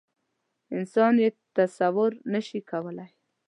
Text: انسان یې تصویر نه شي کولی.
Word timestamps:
انسان 0.75 1.13
یې 1.23 1.29
تصویر 1.55 2.11
نه 2.33 2.39
شي 2.47 2.59
کولی. 2.69 3.09